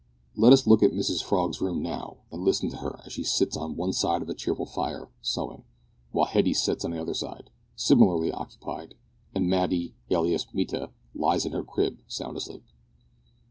[0.35, 3.55] Let us look at Mrs Frog's room now, and listen to her as she sits
[3.55, 5.63] on one side of a cheerful fire, sewing,
[6.11, 8.95] while Hetty sits on the other side, similarly occupied,
[9.35, 12.63] and Matty, alias Mita, lies in her crib sound asleep.